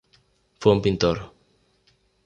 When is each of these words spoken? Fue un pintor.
Fue 0.59 0.71
un 0.71 0.81
pintor. 0.81 1.31